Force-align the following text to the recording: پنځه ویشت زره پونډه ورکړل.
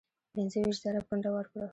پنځه 0.33 0.59
ویشت 0.63 0.81
زره 0.85 1.01
پونډه 1.07 1.29
ورکړل. 1.33 1.69